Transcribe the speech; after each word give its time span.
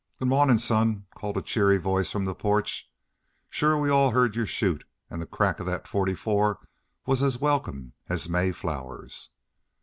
"Good 0.17 0.29
mawnin', 0.29 0.57
son," 0.57 1.05
called 1.13 1.37
a 1.37 1.43
cheery 1.43 1.77
voice 1.77 2.09
from 2.09 2.25
the 2.25 2.33
porch. 2.33 2.89
"Shore 3.51 3.79
we 3.79 3.91
all 3.91 4.09
heard 4.09 4.35
you 4.35 4.47
shoot; 4.47 4.83
an' 5.11 5.19
the 5.19 5.27
crack 5.27 5.59
of 5.59 5.67
that 5.67 5.87
forty 5.87 6.15
four 6.15 6.59
was 7.05 7.21
as 7.21 7.37
welcome 7.37 7.93
as 8.09 8.27
May 8.27 8.51
flowers." 8.51 9.29